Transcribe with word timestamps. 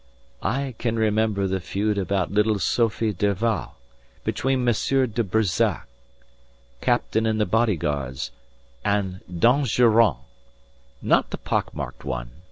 "I 0.41 0.73
can 0.79 0.97
remember 0.97 1.45
the 1.45 1.59
feud 1.59 1.99
about 1.99 2.31
little 2.31 2.57
Sophie 2.57 3.13
Derval 3.13 3.75
between 4.23 4.63
Monsieur 4.65 5.05
de 5.05 5.23
Brissac, 5.23 5.85
captain 6.81 7.27
in 7.27 7.37
the 7.37 7.45
Bodyguards 7.45 8.31
and 8.83 9.19
d'Anjorrant. 9.31 10.17
Not 11.03 11.29
the 11.29 11.37
pockmarked 11.37 12.03
one. 12.03 12.31